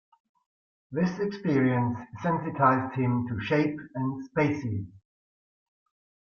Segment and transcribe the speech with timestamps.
[0.91, 4.87] This experience sensitized him to shape and spaces.